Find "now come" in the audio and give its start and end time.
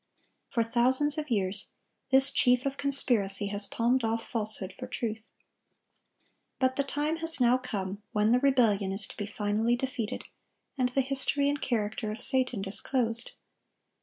7.39-8.01